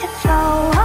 [0.00, 0.79] ¿Qué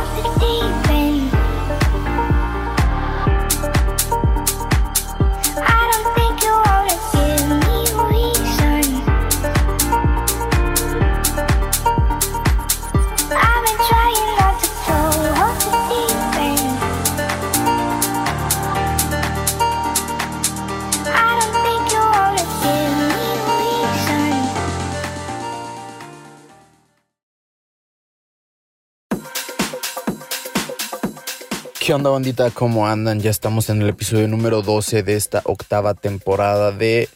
[31.95, 32.51] onda bandita?
[32.51, 33.21] ¿Cómo andan?
[33.21, 37.07] Ya estamos en el episodio número 12 de esta octava temporada de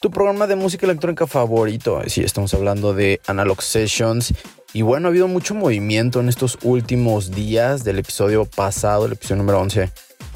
[0.00, 2.00] tu programa de música electrónica favorito.
[2.06, 4.32] Sí, estamos hablando de Analog Sessions.
[4.72, 9.36] Y bueno, ha habido mucho movimiento en estos últimos días del episodio pasado, el episodio
[9.42, 9.90] número 11,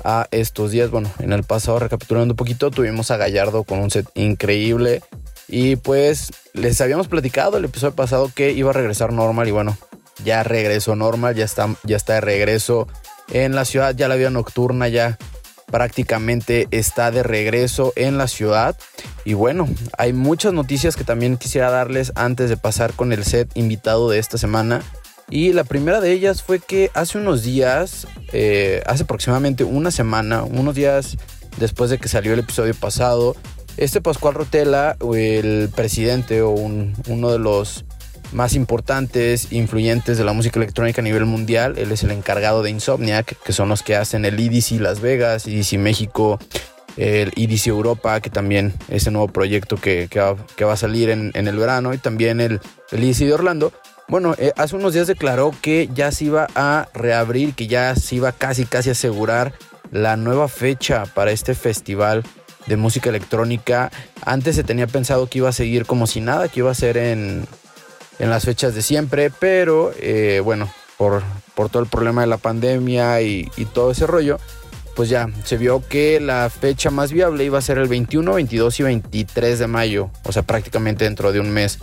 [0.05, 0.91] a estos días.
[0.91, 5.01] Bueno, en el pasado, recapitulando un poquito, tuvimos a Gallardo con un set increíble.
[5.49, 9.79] Y pues les habíamos platicado el episodio pasado que iba a regresar normal y bueno,
[10.23, 12.89] ya regresó normal, ya está, ya está de regreso
[13.31, 15.19] en la ciudad, ya la vida nocturna ya
[15.67, 18.77] prácticamente está de regreso en la ciudad.
[19.25, 23.51] Y bueno, hay muchas noticias que también quisiera darles antes de pasar con el set
[23.55, 24.83] invitado de esta semana.
[25.29, 30.45] Y la primera de ellas fue que hace unos días, eh, hace aproximadamente una semana,
[30.45, 31.17] unos días
[31.59, 33.35] después de que salió el episodio pasado,
[33.77, 37.85] este Pascual Rotela, el presidente o uno de los
[38.33, 41.79] más importantes, influyentes de la música electrónica a nivel mundial.
[41.79, 45.47] Él es el encargado de Insomniac, que son los que hacen el EDC Las Vegas,
[45.47, 46.39] EDC México,
[46.97, 51.57] el EDC Europa, que también es el nuevo proyecto que, va, a salir en, el
[51.57, 52.61] verano, y también el,
[52.91, 53.73] el EDC de Orlando.
[54.09, 58.17] Bueno, eh, hace unos días declaró que ya se iba a reabrir, que ya se
[58.17, 59.53] iba casi casi a asegurar
[59.91, 62.23] la nueva fecha para este festival
[62.67, 63.91] de música electrónica.
[64.25, 66.97] Antes se tenía pensado que iba a seguir como si nada, que iba a ser
[66.97, 67.47] en,
[68.19, 71.23] en las fechas de siempre, pero eh, bueno, por,
[71.55, 74.39] por, todo el problema de la pandemia y, todo ese rollo,
[74.95, 78.81] pues ya se vio que la fecha más viable iba a ser el 21, 22
[78.81, 81.79] y 23 de mayo, o sea, prácticamente dentro de un mes.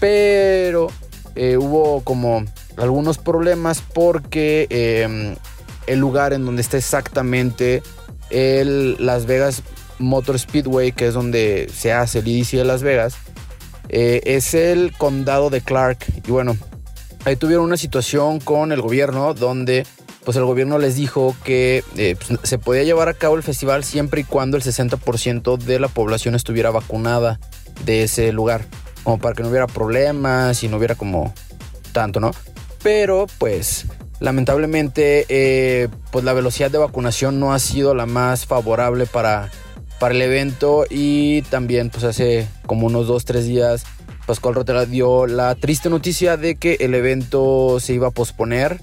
[0.00, 0.88] Pero
[1.34, 2.44] eh, hubo como
[2.76, 5.36] algunos problemas porque em,
[5.86, 7.82] el lugar en donde está exactamente
[8.30, 9.62] el Las Vegas
[9.98, 13.16] Motor Speedway, que es donde se hace el IDC de Las Vegas,
[13.88, 15.98] eh, es el condado de Clark.
[16.26, 16.56] Y bueno,
[17.24, 19.86] ahí tuvieron una situación con el gobierno donde
[20.24, 23.82] pues el gobierno les dijo que eh, pues, se podía llevar a cabo el festival
[23.82, 27.40] siempre y cuando el 60% de la población estuviera vacunada
[27.86, 28.66] de ese lugar.
[29.04, 31.32] Como para que no hubiera problemas y no hubiera como
[31.92, 32.32] tanto, ¿no?
[32.82, 33.86] Pero pues
[34.20, 39.50] lamentablemente eh, pues la velocidad de vacunación no ha sido la más favorable para
[39.98, 43.84] para el evento y también pues hace como unos dos, tres días
[44.28, 48.78] Pascual Rotera dio la triste noticia de que el evento se iba a posponer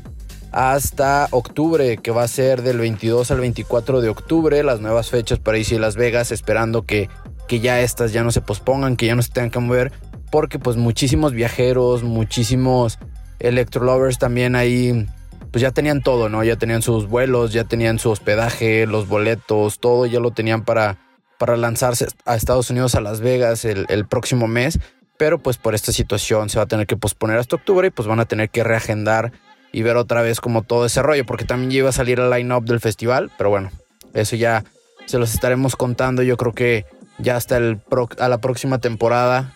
[0.52, 5.38] hasta octubre, que va a ser del 22 al 24 de octubre, las nuevas fechas
[5.38, 7.10] para a Las Vegas, esperando que,
[7.48, 9.92] que ya estas ya no se pospongan, que ya no se tengan que mover,
[10.32, 12.98] porque pues muchísimos viajeros, muchísimos
[13.38, 15.06] electrolovers también ahí
[15.52, 16.44] pues ya tenían todo, ¿no?
[16.44, 20.98] Ya tenían sus vuelos, ya tenían su hospedaje, los boletos, todo ya lo tenían para,
[21.38, 24.80] para lanzarse a Estados Unidos, a Las Vegas el, próximo mes,
[25.18, 28.08] pero pues por esta situación se va a tener que posponer hasta octubre y pues
[28.08, 29.32] van a tener que reagendar
[29.72, 32.30] y ver otra vez como todo ese rollo, porque también ya iba a salir el
[32.30, 33.72] line-up del festival, pero bueno,
[34.14, 34.64] eso ya
[35.06, 36.86] se los estaremos contando, yo creo que
[37.18, 37.80] ya hasta el
[38.20, 39.54] a la próxima temporada,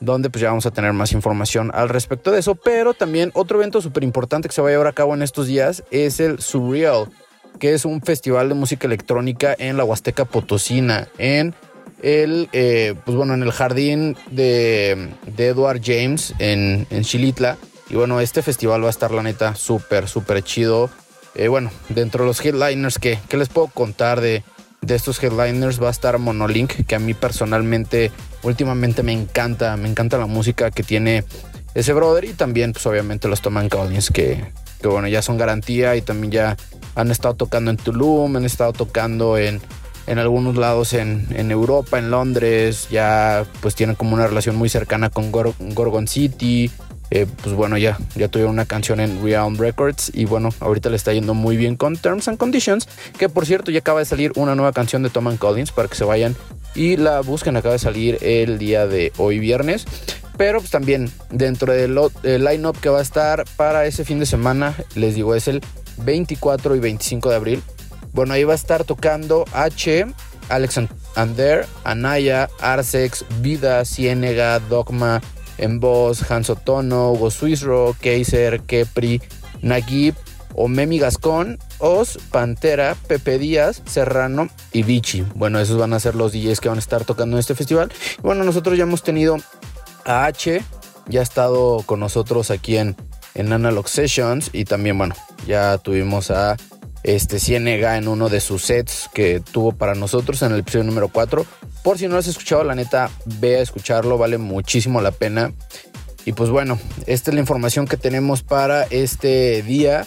[0.00, 3.58] donde pues ya vamos a tener más información al respecto de eso, pero también otro
[3.58, 6.40] evento súper importante que se va a llevar a cabo en estos días es el
[6.40, 7.08] Surreal
[7.58, 11.54] que es un festival de música electrónica en la Huasteca Potosina, en
[12.02, 17.56] el, eh, pues bueno, en el jardín de, Edward James en, en Chilitla.
[17.88, 20.90] Y bueno, este festival va a estar, la neta, súper, súper chido.
[21.34, 24.42] Eh, bueno, dentro de los headliners, ¿qué, ¿qué les puedo contar de,
[24.80, 25.82] de estos headliners?
[25.82, 28.10] Va a estar Monolink, que a mí personalmente,
[28.42, 31.24] últimamente me encanta, me encanta la música que tiene
[31.74, 32.24] ese brother.
[32.24, 34.44] Y también, pues obviamente, los Toman Collins, que,
[34.82, 36.56] que bueno, ya son garantía y también ya
[36.94, 39.60] han estado tocando en Tulum, han estado tocando en,
[40.06, 44.68] en algunos lados en, en, Europa, en Londres, ya pues tienen como una relación muy
[44.68, 46.70] cercana con Gorgon City.
[47.14, 50.96] Eh, pues bueno, ya, ya tuvieron una canción en Realm Records y bueno, ahorita le
[50.96, 52.88] está yendo muy bien con Terms and Conditions,
[53.18, 55.94] que por cierto ya acaba de salir una nueva canción de Tom Collins para que
[55.94, 56.34] se vayan
[56.74, 59.84] y la busquen, acaba de salir el día de hoy viernes.
[60.36, 64.74] Pero pues también dentro del, line-up que va a estar para ese fin de semana,
[64.94, 65.60] les digo, es el
[65.98, 67.62] 24 y 25 de abril.
[68.12, 70.06] Bueno, ahí va a estar tocando H,
[70.48, 75.20] Alexander, Anaya, Arsex, Vida, Ciénega, Dogma,
[75.58, 79.22] Emboss, Hanso Tono, Hugo Swissro, Kaiser, Kepri,
[79.62, 80.14] Naguib,
[80.54, 85.24] Omemi Gascón, Oz, Pantera, Pepe Díaz, Serrano y Vichy.
[85.34, 87.92] Bueno, esos van a ser los DJs que van a estar tocando en este festival.
[88.22, 89.36] bueno, nosotros ya hemos tenido
[90.04, 90.62] a H,
[91.08, 92.96] ya ha estado con nosotros aquí en,
[93.34, 95.14] en Analog Sessions y también, bueno,
[95.46, 96.56] ya tuvimos a
[97.02, 101.08] este Ciénega en uno de sus sets que tuvo para nosotros en el episodio número
[101.08, 101.44] 4.
[101.82, 103.10] Por si no lo has escuchado, la neta,
[103.40, 105.52] ve a escucharlo, vale muchísimo la pena.
[106.24, 110.06] Y pues bueno, esta es la información que tenemos para este día.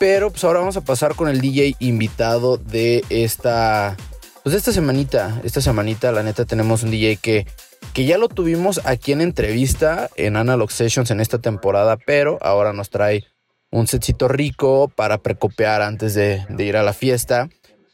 [0.00, 3.96] Pero pues ahora vamos a pasar con el DJ invitado de esta,
[4.42, 5.40] pues de esta semanita.
[5.44, 7.46] Esta semanita, la neta, tenemos un DJ que,
[7.92, 12.72] que ya lo tuvimos aquí en entrevista en Analog Sessions en esta temporada, pero ahora
[12.72, 13.24] nos trae
[13.70, 17.48] un setcito rico para precopear antes de, ir a la fiesta.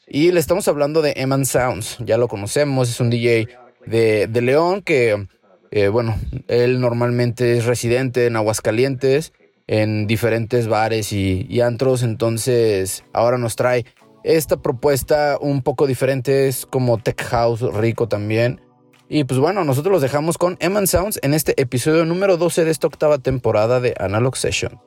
[0.07, 3.49] Y le estamos hablando de Eman Sounds, ya lo conocemos, es un DJ
[3.87, 5.27] de, León que,
[5.71, 6.19] eh, bueno,
[6.49, 9.33] él normalmente es residente en Aguascalientes
[9.69, 12.03] en diferentes bares y, antros.
[12.03, 13.85] Entonces, ahora nos trae
[14.25, 16.49] esta propuesta un poco diferente.
[16.49, 18.61] Es como tech house rico también.
[19.09, 22.71] Y pues bueno, nosotros los dejamos con Eman Sounds en este episodio número 12 de
[22.71, 24.81] esta octava temporada de Analog Session.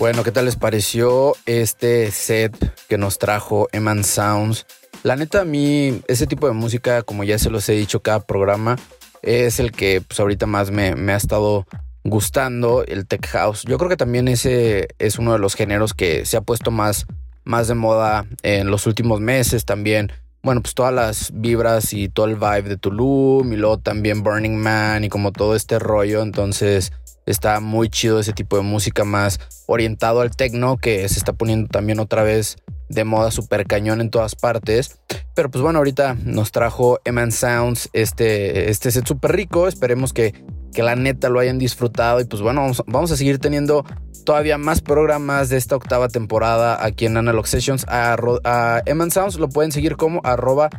[0.00, 2.56] Bueno, ¿qué tal les pareció este set
[2.88, 4.64] que nos trajo Eman Sounds?
[5.02, 8.20] La neta, a mí, ese tipo de música, como ya se los he dicho cada
[8.20, 8.78] programa,
[9.20, 11.66] es el que pues, ahorita más me, me ha estado
[12.02, 13.64] gustando, el tech house.
[13.68, 17.04] Yo creo que también ese es uno de los géneros que se ha puesto más,
[17.44, 20.12] más de moda en los últimos meses también.
[20.42, 24.56] Bueno, pues todas las vibras y todo el vibe de Tulum y luego también Burning
[24.56, 26.22] Man y como todo este rollo.
[26.22, 26.92] Entonces
[27.26, 31.68] está muy chido ese tipo de música más orientado al techno que se está poniendo
[31.68, 32.56] también otra vez
[32.88, 34.98] de moda super cañón en todas partes.
[35.34, 39.68] Pero pues bueno, ahorita nos trajo Eman Sounds este, este set súper rico.
[39.68, 40.34] Esperemos que,
[40.74, 42.20] que la neta lo hayan disfrutado.
[42.20, 43.84] Y pues bueno, vamos, vamos, a seguir teniendo
[44.24, 47.84] todavía más programas de esta octava temporada aquí en Analog Sessions.
[47.88, 50.70] A, a Eman Sounds lo pueden seguir como arroba.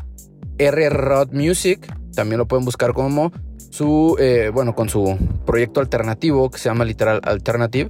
[2.16, 3.32] También lo pueden buscar como
[3.72, 7.90] su, eh, bueno, con su proyecto alternativo que se llama Literal Alternative.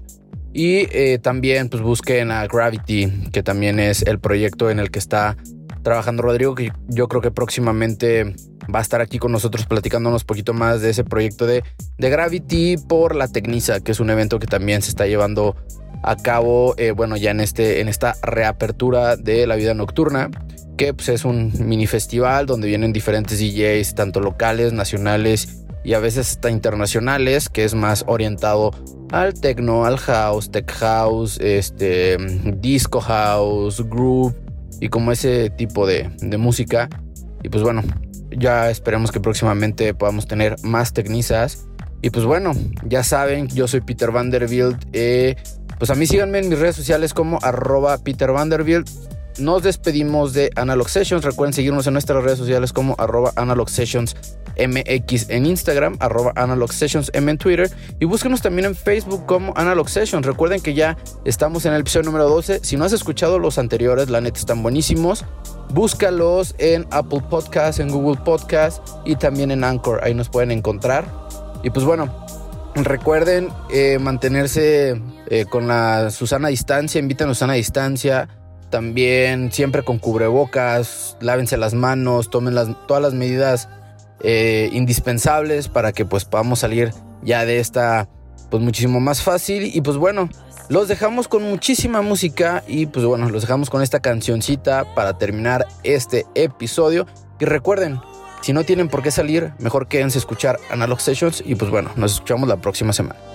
[0.54, 5.00] Y eh, también pues busquen a Gravity, que también es el proyecto en el que
[5.00, 5.38] está
[5.84, 8.36] trabajando Rodrigo, que yo creo que próximamente
[8.74, 11.64] va a estar aquí con nosotros platicándonos poquito más de ese proyecto de,
[11.98, 15.56] de Gravity por la Tecnisa, que es un evento que también se está llevando
[16.04, 20.30] a cabo, eh, bueno, ya en, este, en esta reapertura de la vida nocturna,
[20.78, 26.00] que pues, es un mini festival donde vienen diferentes DJs, tanto locales, nacionales y a
[26.00, 28.72] veces hasta internacionales, que es más orientado
[29.12, 32.18] al techno, al house, tech house, este,
[32.58, 34.36] disco house, groove
[34.80, 36.90] y como ese tipo de, de música.
[37.44, 37.84] Y pues bueno,
[38.32, 41.68] ya esperemos que próximamente podamos tener más tecnizas.
[42.02, 42.54] Y pues bueno,
[42.86, 44.84] ya saben, yo soy Peter Vanderbilt.
[44.94, 45.36] Eh,
[45.78, 48.90] pues a mí síganme en mis redes sociales como arroba Peter Vanderbilt.
[49.40, 51.24] Nos despedimos de Analog Sessions.
[51.24, 54.16] Recuerden seguirnos en nuestras redes sociales como arroba Analog Sessions
[54.58, 57.70] MX en Instagram, arroba Analog Sessions M en Twitter
[58.00, 60.26] y búsquenos también en Facebook como Analog Sessions.
[60.26, 62.60] Recuerden que ya estamos en el episodio número 12.
[62.64, 65.26] Si no has escuchado los anteriores, la neta están buenísimos.
[65.70, 70.02] Búscalos en Apple Podcast, en Google Podcast y también en Anchor.
[70.04, 71.06] Ahí nos pueden encontrar.
[71.64, 72.14] Y pues bueno,
[72.76, 78.41] recuerden eh, mantenerse eh, con la Susana distancia, invítanos a Susana distancia
[78.72, 83.70] también siempre con cubrebocas, lávense las manos, tomen las, todas las medidas
[84.22, 86.92] eh, indispensables para que pues podamos salir
[87.22, 88.10] ya de esta
[88.50, 89.70] pues muchísimo más fácil.
[89.76, 90.30] Y pues bueno,
[90.70, 95.68] los dejamos con muchísima música y pues bueno, los dejamos con esta cancioncita para terminar
[95.84, 97.06] este episodio.
[97.40, 98.00] Y recuerden,
[98.42, 101.44] si no tienen por qué salir, mejor quédense a escuchar Analog Sessions.
[101.46, 103.31] Y pues bueno, nos escuchamos la próxima semana.